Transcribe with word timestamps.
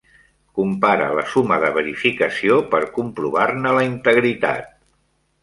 Compara 0.59 1.09
la 1.19 1.25
suma 1.33 1.59
de 1.63 1.69
verificació 1.75 2.57
per 2.73 2.81
comprovar-ne 2.97 3.75
la 3.81 3.85
integritat. 3.93 4.75